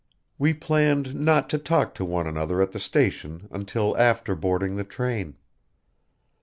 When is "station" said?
2.79-3.47